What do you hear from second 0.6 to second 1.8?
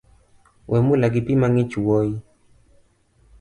Wemula gipi mang’ich